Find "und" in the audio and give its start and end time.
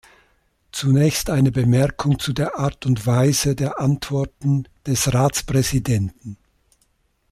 2.87-3.05